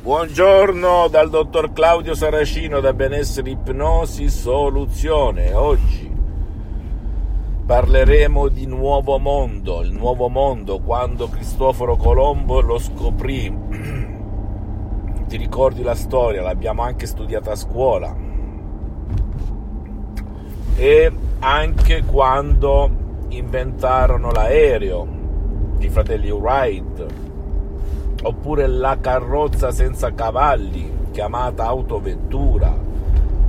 [0.00, 5.52] Buongiorno dal dottor Claudio Saracino da Benessere Ipnosi Soluzione.
[5.52, 6.08] Oggi
[7.66, 13.52] parleremo di Nuovo Mondo, il Nuovo Mondo quando Cristoforo Colombo lo scoprì.
[15.26, 18.16] Ti ricordi la storia, l'abbiamo anche studiata a scuola.
[20.76, 22.88] E anche quando
[23.30, 25.08] inventarono l'aereo,
[25.80, 27.27] i fratelli Wright,
[28.22, 32.74] oppure la carrozza senza cavalli, chiamata autovettura,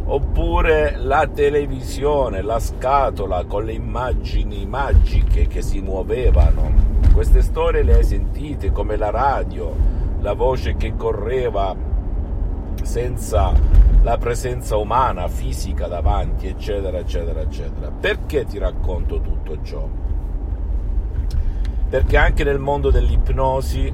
[0.05, 6.87] oppure la televisione, la scatola con le immagini magiche che si muovevano.
[7.13, 9.73] Queste storie le hai sentite come la radio,
[10.21, 11.75] la voce che correva
[12.81, 13.53] senza
[14.01, 17.91] la presenza umana, fisica davanti, eccetera, eccetera, eccetera.
[17.91, 19.87] Perché ti racconto tutto ciò?
[21.89, 23.93] Perché anche nel mondo dell'ipnosi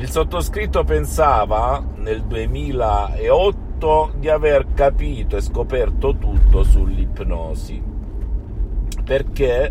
[0.00, 7.82] il sottoscritto pensava nel 2008 di aver capito e scoperto tutto sull'ipnosi,
[9.04, 9.70] perché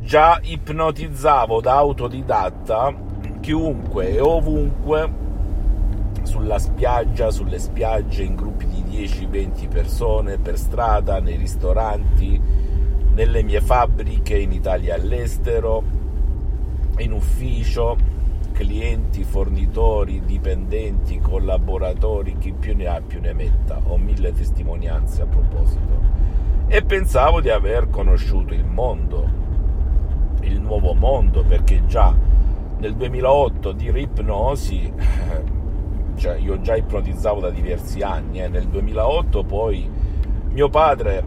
[0.00, 2.94] già ipnotizzavo da autodidatta
[3.40, 5.12] chiunque e ovunque
[6.22, 12.40] sulla spiaggia, sulle spiagge, in gruppi di 10-20 persone, per strada, nei ristoranti,
[13.12, 15.82] nelle mie fabbriche in Italia all'estero,
[16.98, 18.17] in ufficio,
[18.58, 23.78] clienti, fornitori, dipendenti, collaboratori, chi più ne ha più ne metta.
[23.84, 26.00] Ho mille testimonianze a proposito.
[26.66, 29.30] E pensavo di aver conosciuto il mondo,
[30.40, 32.12] il nuovo mondo, perché già
[32.78, 34.92] nel 2008 di ripnosi,
[36.16, 39.88] cioè io già ipnotizzavo da diversi anni, eh, nel 2008 poi
[40.48, 41.24] mio padre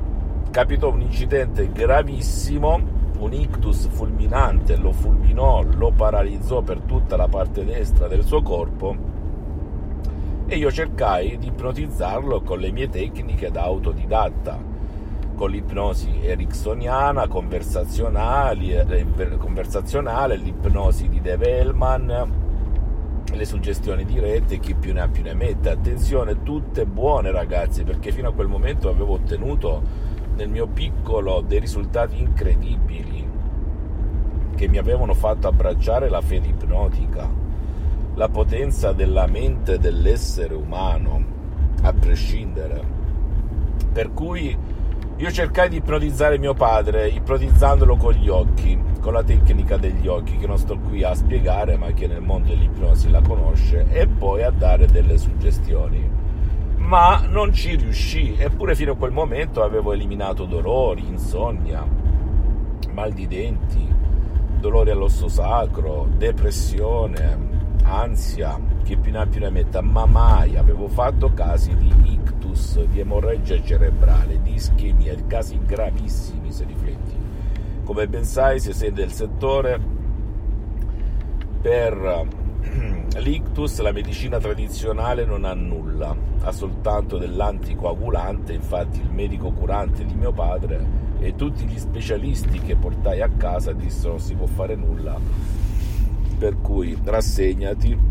[0.52, 7.64] capitò un incidente gravissimo un ictus fulminante lo fulminò, lo paralizzò per tutta la parte
[7.64, 8.96] destra del suo corpo
[10.48, 14.60] e io cercai di ipnotizzarlo con le mie tecniche da autodidatta,
[15.36, 18.86] con l'ipnosi ericksoniana, conversazionale,
[20.36, 22.32] l'ipnosi di Dave Hellman,
[23.32, 25.70] le suggestioni dirette, chi più ne ha più ne mette.
[25.70, 30.10] Attenzione, tutte buone ragazzi, perché fino a quel momento avevo ottenuto
[30.42, 33.30] nel mio piccolo dei risultati incredibili
[34.56, 37.30] che mi avevano fatto abbracciare la fede ipnotica,
[38.16, 41.24] la potenza della mente dell'essere umano,
[41.84, 42.84] a prescindere.
[43.92, 44.58] Per cui
[45.16, 50.38] io cercai di ipnotizzare mio padre, ipnotizzandolo con gli occhi, con la tecnica degli occhi,
[50.38, 54.42] che non sto qui a spiegare, ma che nel mondo dell'ipnosi la conosce, e poi
[54.42, 56.10] a dare delle suggestioni
[56.82, 61.86] ma non ci riuscì, eppure fino a quel momento avevo eliminato dolori, insonnia,
[62.92, 63.88] mal di denti,
[64.60, 67.50] dolori all'osso sacro, depressione,
[67.84, 72.84] ansia, che più ne ha più ne metta, ma mai avevo fatto casi di ictus,
[72.86, 77.16] di emorragia cerebrale, di ischemia, casi gravissimi se rifletti.
[77.84, 79.80] Come ben sai, se sei del settore,
[81.62, 82.28] per
[83.20, 90.14] l'ictus la medicina tradizionale non ha nulla, ha soltanto dell'anticoagulante, infatti il medico curante di
[90.14, 94.76] mio padre e tutti gli specialisti che portai a casa dissero non si può fare
[94.76, 95.20] nulla,
[96.38, 98.10] per cui rassegnati.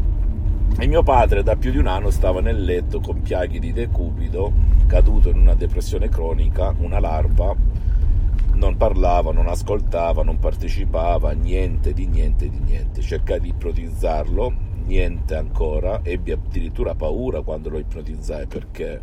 [0.79, 4.53] E mio padre da più di un anno stava nel letto con piaghe di decubido,
[4.87, 7.55] caduto in una depressione cronica, una larva,
[8.55, 13.01] non parlava, non ascoltava, non partecipava, niente di niente di niente.
[13.01, 14.53] Cercai di ipnotizzarlo,
[14.91, 19.01] niente ancora, ebbi addirittura paura quando lo ipnotizzai perché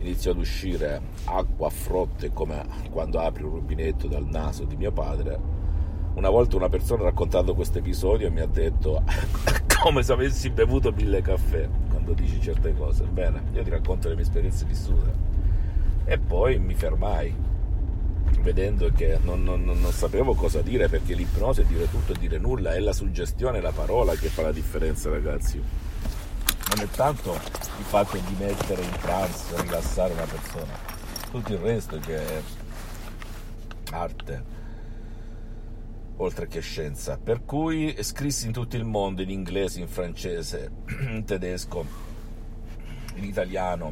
[0.00, 4.92] iniziò ad uscire acqua a frotte come quando apri un rubinetto dal naso di mio
[4.92, 5.58] padre.
[6.12, 9.02] Una volta una persona ha raccontato questo episodio mi ha detto
[9.82, 13.04] come se avessi bevuto mille caffè quando dici certe cose.
[13.04, 15.28] Bene, io ti racconto le mie esperienze vissute.
[16.04, 17.34] E poi mi fermai
[18.40, 22.38] vedendo che non, non, non, sapevo cosa dire perché l'ipnosi è dire tutto e dire
[22.38, 25.56] nulla, è la suggestione, la parola che fa la differenza ragazzi.
[25.58, 30.72] Non è tanto il fatto di mettere in trance, rilassare una persona,
[31.30, 32.42] tutto il resto che è
[33.92, 34.58] arte.
[36.16, 37.18] oltre che scienza.
[37.18, 40.70] Per cui scrissi in tutto il mondo, in inglese, in francese,
[41.08, 41.84] in tedesco,
[43.14, 43.90] in italiano,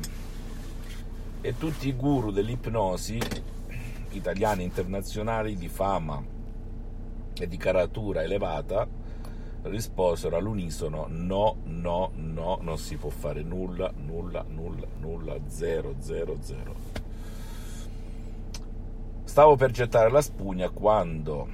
[1.41, 3.19] e tutti i guru dell'ipnosi,
[4.11, 6.23] italiani e internazionali di fama
[7.39, 8.87] e di caratura elevata,
[9.63, 16.37] risposero all'unisono no, no, no, non si può fare nulla, nulla, nulla, nulla, zero, zero,
[16.41, 16.75] zero.
[19.25, 21.47] Stavo per gettare la spugna quando,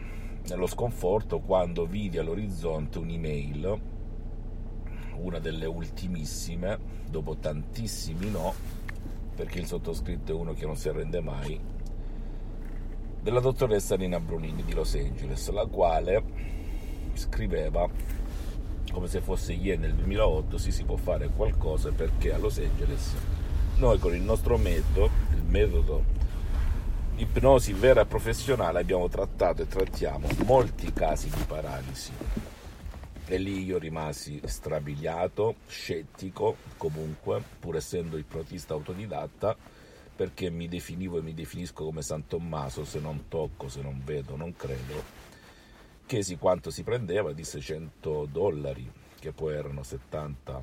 [0.48, 3.80] nello sconforto, quando vidi all'orizzonte un'email,
[5.16, 6.78] una delle ultimissime,
[7.10, 8.52] dopo tantissimi no,
[9.34, 11.60] perché il sottoscritto è uno che non si arrende mai,
[13.24, 16.22] della dottoressa Nina Brunini di Los Angeles, la quale
[17.14, 17.88] scriveva
[18.92, 23.14] come se fosse ieri nel 2008 sì, si può fare qualcosa perché a Los Angeles
[23.76, 26.04] noi con il nostro metodo, il metodo
[27.16, 32.12] ipnosi vera e professionale abbiamo trattato e trattiamo molti casi di paralisi.
[33.26, 39.56] E lì io rimasi strabiliato, scettico comunque, pur essendo ipnotista autodidatta,
[40.14, 44.36] perché mi definivo e mi definisco come San Tommaso, se non tocco, se non vedo,
[44.36, 45.02] non credo.
[46.06, 50.62] Chiesi quanto si prendeva, disse 100 dollari, che poi erano 70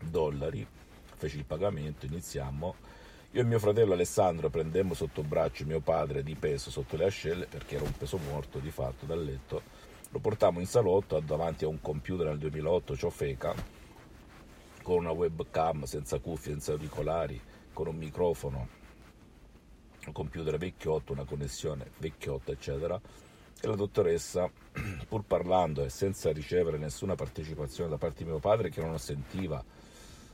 [0.00, 0.66] dollari,
[1.16, 2.74] feci il pagamento, iniziamo.
[3.32, 7.46] Io e mio fratello Alessandro prendemmo sotto braccio mio padre di peso sotto le ascelle,
[7.46, 9.62] perché era un peso morto di fatto dal letto,
[10.10, 13.54] lo portammo in salotto davanti a un computer nel 2008 ciofeca
[14.82, 17.40] con una webcam senza cuffie, senza auricolari,
[17.72, 18.68] con un microfono,
[20.06, 23.00] un computer vecchiotto, una connessione vecchiotta, eccetera.
[23.62, 24.50] E la dottoressa,
[25.06, 29.62] pur parlando e senza ricevere nessuna partecipazione da parte di mio padre, che non sentiva,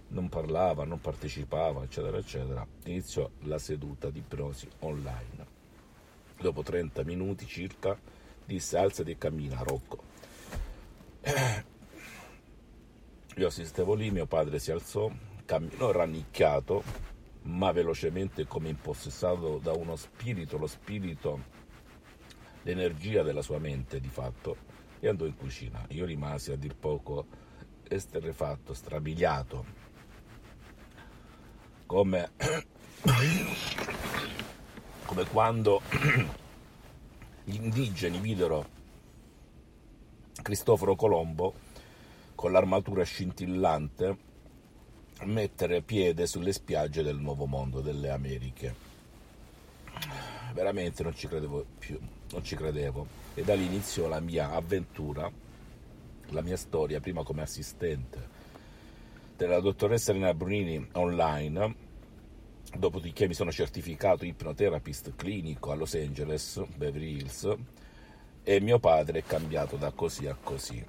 [0.08, 5.54] non parlava, non partecipava, eccetera, eccetera, iniziò la seduta di ipnosi online.
[6.38, 7.98] Dopo 30 minuti circa,
[8.44, 10.02] disse alzati e cammina, Rocco.
[13.36, 15.10] Io assistevo lì, mio padre si alzò,
[15.44, 16.82] camminò rannicchiato,
[17.46, 21.54] ma velocemente come impossessato da uno spirito, lo spirito,
[22.62, 24.56] l'energia della sua mente di fatto,
[25.00, 25.84] e andò in cucina.
[25.90, 27.26] Io rimasi a dir poco
[27.88, 29.64] esterrefatto, strabiliato,
[31.86, 32.32] come,
[35.06, 35.80] come quando
[37.44, 38.74] gli indigeni videro
[40.42, 41.54] Cristoforo Colombo
[42.34, 44.25] con l'armatura scintillante
[45.24, 48.74] mettere piede sulle spiagge del nuovo mondo delle Americhe.
[50.52, 51.98] Veramente non ci credevo più,
[52.32, 53.06] non ci credevo.
[53.34, 55.30] E da lì iniziò la mia avventura,
[56.28, 58.34] la mia storia, prima come assistente
[59.36, 61.84] della dottoressa Elena Brunini online
[62.74, 67.54] Dopodiché mi sono certificato ipnoterapist clinico a Los Angeles, Beverly Hills,
[68.42, 70.84] e mio padre è cambiato da così a così.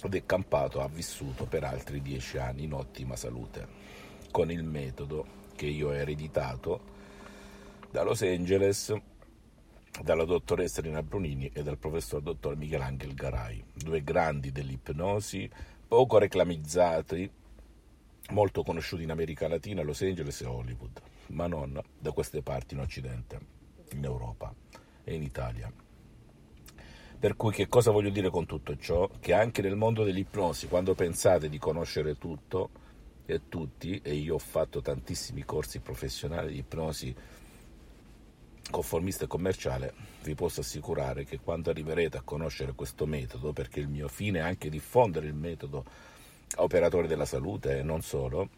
[0.00, 3.66] È campato, ha vissuto per altri dieci anni in ottima salute,
[4.30, 6.80] con il metodo che io ho ereditato
[7.90, 8.94] da Los Angeles,
[10.02, 15.50] dalla dottoressa Rina Brunini e dal professor dottor Michelangelo Garai, due grandi dell'ipnosi,
[15.88, 17.30] poco reclamizzati
[18.30, 22.80] molto conosciuti in America Latina, Los Angeles e Hollywood, ma non da queste parti in
[22.80, 23.40] Occidente,
[23.92, 24.54] in Europa
[25.02, 25.72] e in Italia.
[27.20, 29.10] Per cui che cosa voglio dire con tutto ciò?
[29.18, 32.70] Che anche nel mondo dell'ipnosi, quando pensate di conoscere tutto
[33.26, 37.12] e tutti, e io ho fatto tantissimi corsi professionali di ipnosi
[38.70, 43.88] conformista e commerciale, vi posso assicurare che quando arriverete a conoscere questo metodo, perché il
[43.88, 45.84] mio fine è anche diffondere il metodo
[46.58, 48.48] operatori della salute e non solo,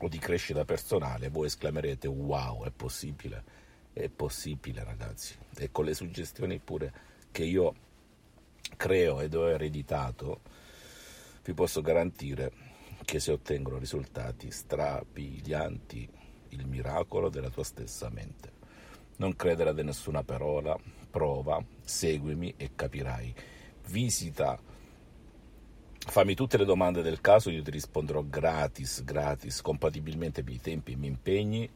[0.00, 3.44] o di crescita personale, voi esclamerete wow, è possibile,
[3.92, 5.36] è possibile ragazzi.
[5.56, 6.92] E con le suggestioni pure
[7.30, 7.74] che io
[8.76, 10.40] creo ed ho ereditato,
[11.44, 12.52] vi posso garantire
[13.04, 16.08] che si ottengono risultati strabilianti,
[16.50, 18.52] il miracolo della tua stessa mente.
[19.16, 20.78] Non credere ad nessuna parola,
[21.10, 23.34] prova, seguimi e capirai.
[23.88, 24.60] Visita
[26.08, 30.92] Fammi tutte le domande del caso, io ti risponderò gratis, gratis, compatibilmente per i tempi
[30.92, 31.70] e i miei impegni.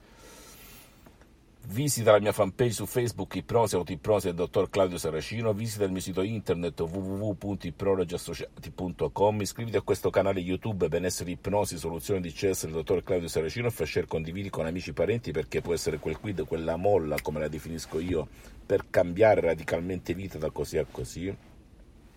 [1.65, 6.01] Visita la mia fanpage su Facebook Ipnosi Autoipnosi del dottor Claudio Saracino, visita il mio
[6.01, 13.05] sito internet www.ipnologiassociati.com, iscriviti a questo canale YouTube Benessere Ipnosi Soluzione di CS del dottor
[13.05, 13.69] Claudio Saracino.
[13.69, 17.21] E fai share condividi con amici e parenti perché può essere quel quid, quella molla
[17.23, 18.27] come la definisco io,
[18.67, 21.33] per cambiare radicalmente vita da così a così.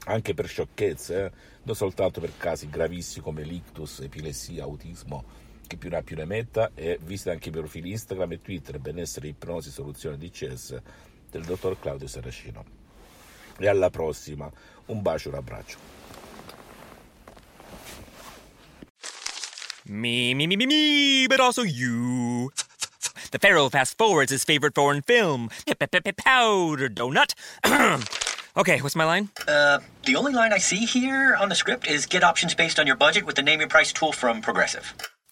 [0.07, 1.31] Anche per sciocchezze, eh?
[1.63, 5.23] non soltanto per casi gravissimi come l'ictus, epilessia, autismo,
[5.67, 8.79] chi più ne ha più ne metta, e visita anche i profili Instagram e Twitter,
[8.79, 10.81] benessere, ipnosi, soluzione DCS
[11.29, 12.83] del dottor Claudio Saracino.
[13.59, 14.49] e alla prossima.
[14.87, 15.77] Un bacio, un abbraccio.
[19.87, 22.51] Me, me, me, me, me, but also you.
[23.31, 25.49] The Pharaoh fast forwards his favorite foreign film,
[26.17, 27.33] Powder Donut.
[28.57, 29.29] okay, what's my line?
[29.47, 32.87] Uh, the only line I see here on the script is get options based on
[32.87, 34.93] your budget with the name your price tool from Progressive.